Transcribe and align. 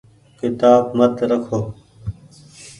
ڪيتآب 0.39 0.83
مت 0.97 1.15
رکو۔ 1.31 1.57